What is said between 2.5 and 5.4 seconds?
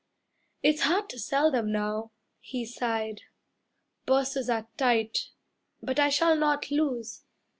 sighed. "Purses are tight,